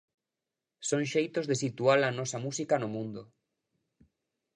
[0.89, 3.21] Son xeitos de situar a nosa música no mundo.